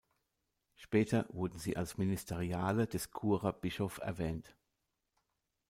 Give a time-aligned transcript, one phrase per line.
[0.77, 4.55] Später werden sie als Ministeriale des Churer Bischof erwähnt.